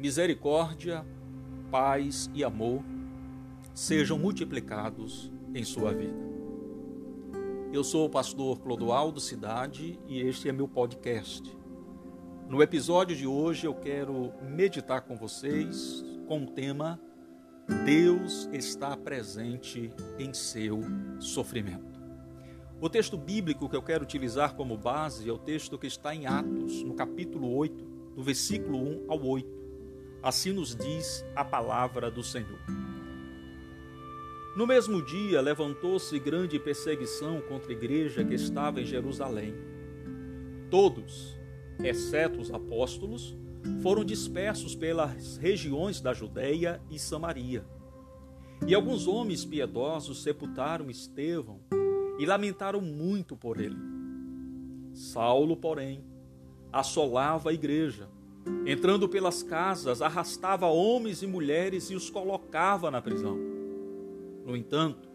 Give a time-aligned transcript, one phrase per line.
[0.00, 1.04] misericórdia,
[1.70, 2.82] paz e amor
[3.74, 6.30] sejam multiplicados em sua vida.
[7.70, 11.54] Eu sou o pastor Clodoaldo Cidade e este é meu podcast.
[12.48, 16.98] No episódio de hoje eu quero meditar com vocês com o tema
[17.84, 20.80] Deus está presente em seu
[21.20, 22.00] sofrimento.
[22.80, 26.26] O texto bíblico que eu quero utilizar como base é o texto que está em
[26.26, 27.84] Atos, no capítulo 8,
[28.16, 29.59] do versículo 1 ao 8
[30.22, 32.58] Assim nos diz a palavra do Senhor.
[34.54, 39.54] No mesmo dia levantou-se grande perseguição contra a igreja que estava em Jerusalém.
[40.70, 41.38] Todos,
[41.82, 43.34] exceto os apóstolos,
[43.82, 47.64] foram dispersos pelas regiões da Judéia e Samaria.
[48.66, 51.60] E alguns homens piedosos sepultaram Estevão
[52.18, 53.78] e lamentaram muito por ele.
[54.92, 56.04] Saulo, porém,
[56.70, 58.08] assolava a igreja
[58.64, 63.38] Entrando pelas casas, arrastava homens e mulheres e os colocava na prisão.
[64.46, 65.08] No entanto,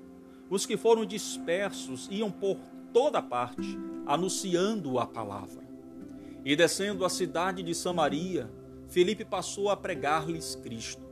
[0.50, 2.58] os que foram dispersos iam por
[2.94, 5.64] toda parte, anunciando a palavra.
[6.44, 8.52] E descendo a cidade de Samaria,
[8.88, 11.04] Felipe passou a pregar-lhes Cristo.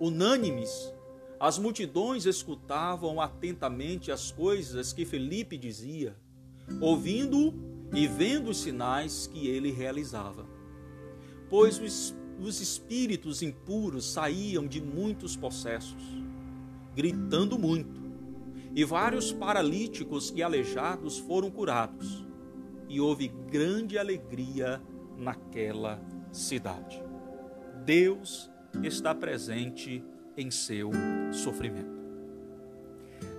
[0.00, 0.94] Unânimes,
[1.38, 6.16] as multidões escutavam atentamente as coisas que Felipe dizia,
[6.80, 7.52] ouvindo
[7.92, 10.59] e vendo os sinais que ele realizava
[11.50, 16.02] pois os, os espíritos impuros saíam de muitos possessos,
[16.94, 18.00] gritando muito,
[18.74, 22.24] e vários paralíticos e aleijados foram curados,
[22.88, 24.80] e houve grande alegria
[25.18, 26.00] naquela
[26.32, 27.02] cidade.
[27.84, 28.50] Deus
[28.82, 30.02] está presente
[30.36, 30.90] em seu
[31.32, 31.99] sofrimento.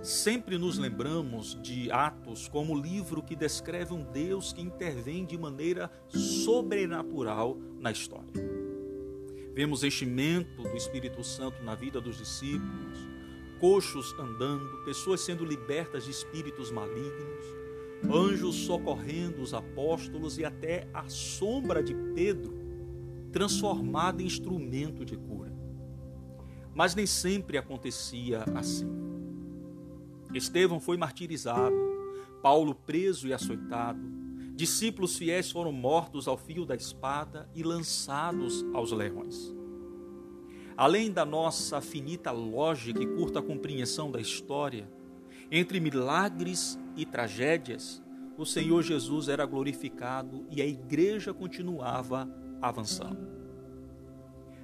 [0.02, 5.88] Sempre nos lembramos de Atos como livro que descreve um Deus que intervém de maneira
[6.08, 8.32] sobrenatural na história.
[9.54, 12.98] Vemos enchimento do Espírito Santo na vida dos discípulos,
[13.60, 17.46] coxos andando, pessoas sendo libertas de espíritos malignos,
[18.12, 22.60] anjos socorrendo os apóstolos e até a sombra de Pedro
[23.30, 25.52] transformada em instrumento de cura.
[26.74, 29.11] Mas nem sempre acontecia assim.
[30.34, 31.76] Estevão foi martirizado,
[32.42, 34.00] Paulo preso e açoitado,
[34.54, 39.54] discípulos fiéis foram mortos ao fio da espada e lançados aos leões.
[40.76, 44.90] Além da nossa finita lógica e curta compreensão da história,
[45.50, 48.02] entre milagres e tragédias,
[48.38, 52.28] o Senhor Jesus era glorificado e a igreja continuava
[52.60, 53.30] avançando.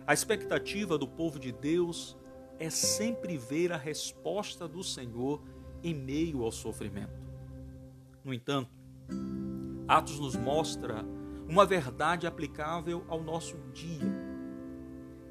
[0.06, 2.16] A expectativa do povo de Deus
[2.58, 5.42] é sempre ver a resposta do Senhor
[5.82, 7.20] em meio ao sofrimento.
[8.24, 8.70] No entanto,
[9.86, 11.04] Atos nos mostra
[11.48, 14.12] uma verdade aplicável ao nosso dia.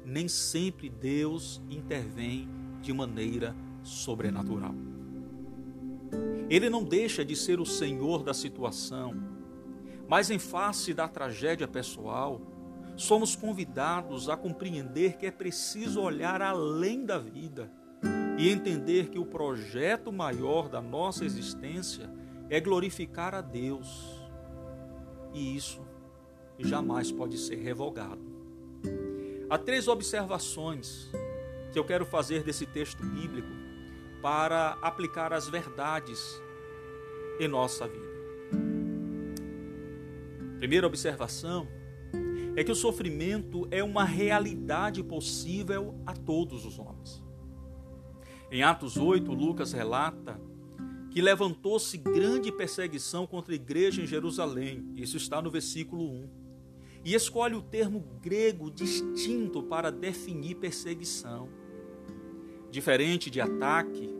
[0.04, 2.48] Nem sempre Deus intervém
[2.80, 4.74] de maneira sobrenatural.
[6.50, 9.14] Ele não deixa de ser o Senhor da situação,
[10.08, 12.40] mas em face da tragédia pessoal,
[12.96, 17.70] somos convidados a compreender que é preciso olhar além da vida
[18.38, 22.08] e entender que o projeto maior da nossa existência
[22.48, 24.16] é glorificar a Deus.
[25.34, 25.84] E isso
[26.56, 28.22] jamais pode ser revogado.
[29.50, 31.10] Há três observações
[31.72, 33.48] que eu quero fazer desse texto bíblico
[34.22, 36.40] para aplicar as verdades
[37.40, 38.08] em nossa vida.
[40.58, 41.66] Primeira observação
[42.54, 47.27] é que o sofrimento é uma realidade possível a todos os homens.
[48.50, 50.40] Em Atos 8, Lucas relata
[51.10, 54.90] que levantou-se grande perseguição contra a igreja em Jerusalém.
[54.94, 56.30] Isso está no versículo 1.
[57.04, 61.48] E escolhe o termo grego distinto para definir perseguição.
[62.70, 64.10] Diferente de ataque,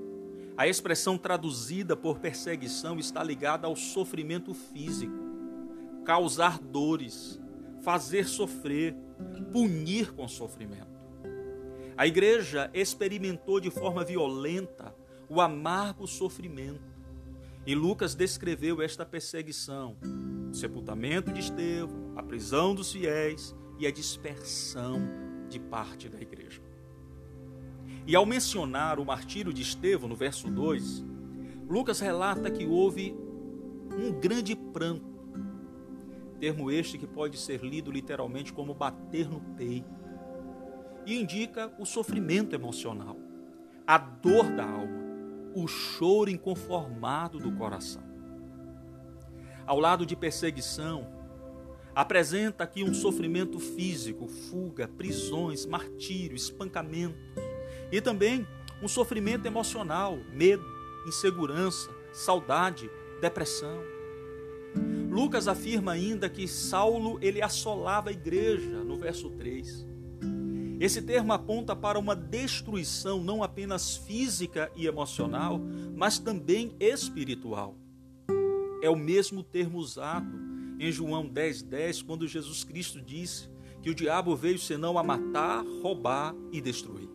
[0.56, 5.14] a expressão traduzida por perseguição está ligada ao sofrimento físico,
[6.04, 7.40] causar dores,
[7.80, 8.94] fazer sofrer,
[9.52, 10.97] punir com sofrimento.
[11.98, 14.94] A igreja experimentou de forma violenta
[15.28, 16.96] o amargo sofrimento.
[17.66, 19.96] E Lucas descreveu esta perseguição:
[20.48, 25.02] o sepultamento de Estevão, a prisão dos fiéis e a dispersão
[25.48, 26.62] de parte da igreja.
[28.06, 31.04] E ao mencionar o martírio de Estevão, no verso 2,
[31.68, 33.12] Lucas relata que houve
[33.92, 35.18] um grande pranto,
[36.38, 39.97] termo este que pode ser lido literalmente como bater no peito
[41.08, 43.16] e indica o sofrimento emocional,
[43.86, 45.08] a dor da alma,
[45.54, 48.02] o choro inconformado do coração.
[49.66, 51.08] Ao lado de perseguição,
[51.94, 57.18] apresenta aqui um sofrimento físico, fuga, prisões, martírio, espancamentos
[57.90, 58.46] e também
[58.82, 60.64] um sofrimento emocional, medo,
[61.06, 63.80] insegurança, saudade, depressão.
[65.10, 69.97] Lucas afirma ainda que Saulo ele assolava a igreja no verso 3.
[70.80, 75.60] Esse termo aponta para uma destruição não apenas física e emocional,
[75.96, 77.74] mas também espiritual.
[78.80, 80.28] É o mesmo termo usado
[80.78, 83.48] em João 10,10, 10, quando Jesus Cristo disse
[83.82, 87.08] que o diabo veio senão a matar, roubar e destruir.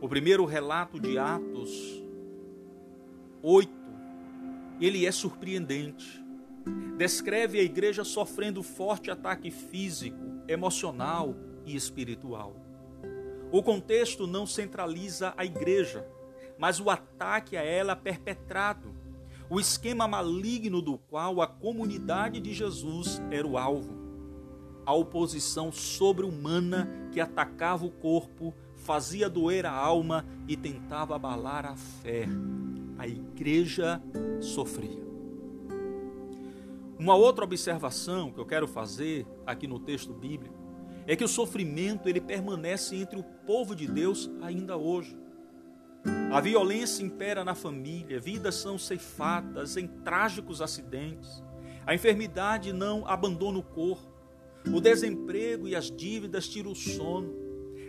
[0.00, 2.00] O primeiro relato de Atos
[3.42, 3.72] 8,
[4.80, 6.22] ele é surpreendente.
[6.96, 11.34] Descreve a igreja sofrendo forte ataque físico, emocional
[11.66, 12.54] e espiritual.
[13.52, 16.06] O contexto não centraliza a igreja,
[16.58, 18.94] mas o ataque a ela perpetrado
[19.48, 23.94] o esquema maligno do qual a comunidade de Jesus era o alvo.
[24.86, 31.76] A oposição sobre-humana que atacava o corpo, fazia doer a alma e tentava abalar a
[31.76, 32.26] fé.
[32.98, 34.02] A igreja
[34.40, 35.04] sofria.
[36.98, 40.63] Uma outra observação que eu quero fazer aqui no texto bíblico
[41.06, 45.16] é que o sofrimento ele permanece entre o povo de Deus ainda hoje.
[46.32, 51.42] A violência impera na família, vidas são ceifadas em trágicos acidentes.
[51.86, 54.12] A enfermidade não abandona o corpo.
[54.66, 57.32] O desemprego e as dívidas tiram o sono.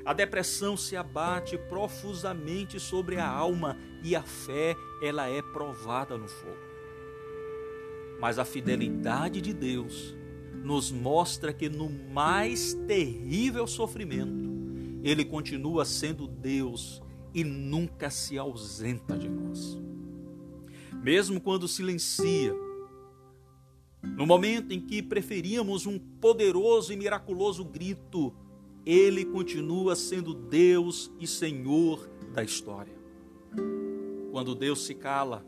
[0.06, 6.28] A depressão se abate profusamente sobre a alma e a fé, ela é provada no
[6.28, 6.66] fogo.
[8.20, 10.16] Mas a fidelidade de Deus
[10.66, 14.50] nos mostra que no mais terrível sofrimento,
[15.04, 17.04] ele continua sendo Deus
[17.36, 19.80] e nunca se ausenta de nós.
[21.04, 22.52] Mesmo quando silencia,
[24.02, 28.34] no momento em que preferíamos um poderoso e miraculoso grito,
[28.84, 32.96] ele continua sendo Deus e Senhor da história.
[34.32, 35.46] Quando Deus se cala,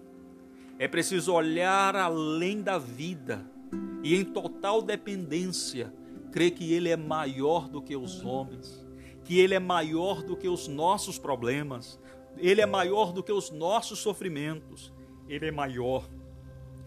[0.78, 3.57] é preciso olhar além da vida
[4.04, 5.94] e, em total dependência,
[6.32, 8.88] crer que Ele é maior do que os homens
[9.28, 12.00] que Ele é maior do que os nossos problemas,
[12.38, 14.94] Ele é maior do que os nossos sofrimentos,
[15.28, 16.10] Ele é maior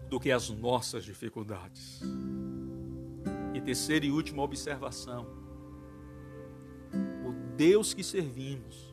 [0.09, 2.01] do que as nossas dificuldades.
[3.53, 5.27] E terceira e última observação:
[7.23, 8.91] o Deus que servimos,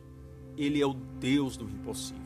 [0.55, 2.21] Ele é o Deus do impossível.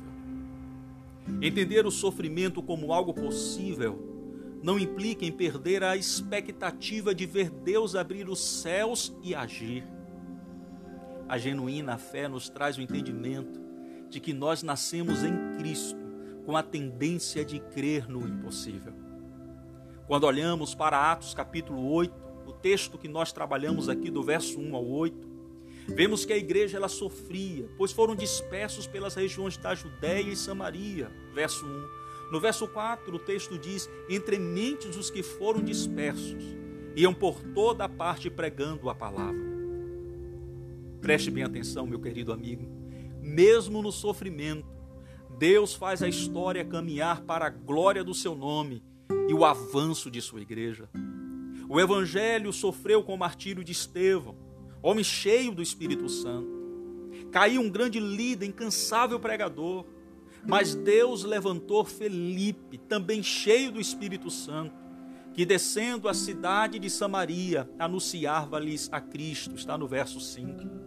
[1.42, 4.03] Entender o sofrimento como algo possível
[4.64, 9.86] não implica em perder a expectativa de ver Deus abrir os céus e agir.
[11.28, 13.62] A genuína fé nos traz o entendimento
[14.10, 16.00] de que nós nascemos em Cristo
[16.46, 18.94] com a tendência de crer no impossível.
[20.08, 22.14] Quando olhamos para Atos capítulo 8,
[22.48, 25.28] o texto que nós trabalhamos aqui do verso 1 ao 8,
[25.90, 31.12] vemos que a igreja ela sofria, pois foram dispersos pelas regiões da Judéia e Samaria,
[31.34, 32.03] verso 1.
[32.32, 36.44] No verso 4, o texto diz: Entre mentes os que foram dispersos,
[36.96, 39.54] iam por toda a parte pregando a palavra.
[41.02, 42.66] Preste bem atenção, meu querido amigo.
[43.22, 44.68] Mesmo no sofrimento,
[45.38, 48.84] Deus faz a história caminhar para a glória do seu nome
[49.28, 50.90] e o avanço de sua igreja.
[51.68, 54.36] O evangelho sofreu com o martírio de Estevão,
[54.82, 56.48] homem cheio do Espírito Santo.
[57.32, 59.86] Caiu um grande líder, incansável pregador,
[60.46, 64.76] mas Deus levantou Felipe, também cheio do Espírito Santo,
[65.34, 70.84] que descendo a cidade de Samaria anunciava-lhes a Cristo, está no verso 5.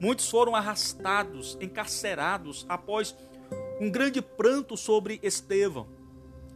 [0.00, 3.14] Muitos foram arrastados, encarcerados após
[3.80, 5.86] um grande pranto sobre Estevão.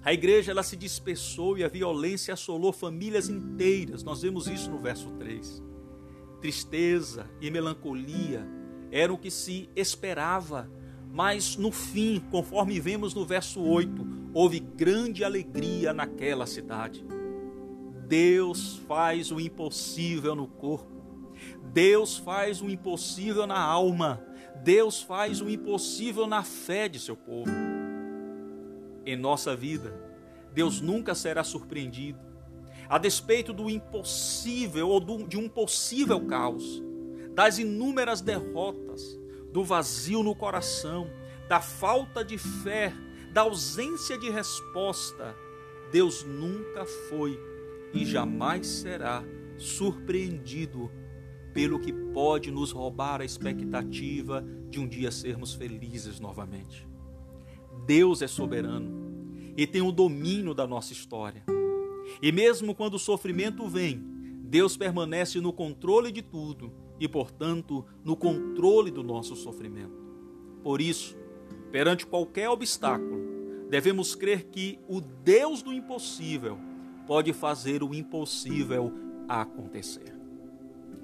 [0.04, 4.02] A igreja ela se dispersou e a violência assolou famílias inteiras.
[4.02, 5.62] Nós vemos isso no verso 3.
[6.40, 8.46] Tristeza e melancolia
[8.90, 10.70] eram o que se esperava,
[11.12, 17.04] mas no fim, conforme vemos no verso 8, houve grande alegria naquela cidade.
[18.06, 20.98] Deus faz o impossível no corpo
[21.72, 24.22] Deus faz o impossível na alma.
[24.62, 27.50] Deus faz o impossível na fé de seu povo.
[29.04, 29.94] Em nossa vida,
[30.52, 32.18] Deus nunca será surpreendido.
[32.88, 36.82] A despeito do impossível ou do, de um possível caos,
[37.34, 39.18] das inúmeras derrotas,
[39.52, 41.10] do vazio no coração,
[41.48, 42.92] da falta de fé,
[43.32, 45.34] da ausência de resposta,
[45.90, 47.38] Deus nunca foi
[47.92, 49.24] e jamais será
[49.56, 50.90] surpreendido
[51.54, 56.86] pelo que pode nos roubar a expectativa de um dia sermos felizes novamente.
[57.86, 61.42] Deus é soberano e tem o domínio da nossa história.
[62.22, 63.98] E mesmo quando o sofrimento vem,
[64.44, 69.96] Deus permanece no controle de tudo e, portanto, no controle do nosso sofrimento.
[70.62, 71.16] Por isso,
[71.70, 73.20] perante qualquer obstáculo,
[73.68, 76.58] devemos crer que o Deus do impossível
[77.06, 78.92] pode fazer o impossível
[79.28, 80.14] acontecer.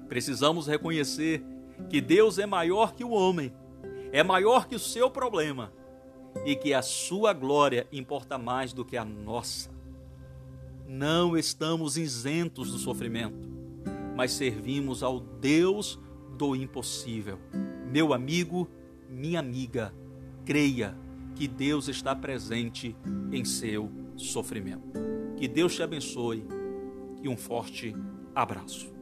[0.07, 1.43] Precisamos reconhecer
[1.89, 3.51] que Deus é maior que o homem,
[4.11, 5.71] é maior que o seu problema
[6.45, 9.69] e que a sua glória importa mais do que a nossa.
[10.87, 13.54] Não estamos isentos do sofrimento,
[14.15, 15.99] mas servimos ao Deus
[16.37, 17.39] do impossível.
[17.91, 18.67] Meu amigo,
[19.09, 19.93] minha amiga,
[20.45, 20.97] creia
[21.35, 22.95] que Deus está presente
[23.31, 24.93] em seu sofrimento.
[25.37, 26.45] Que Deus te abençoe
[27.21, 27.95] e um forte
[28.33, 28.94] abraço.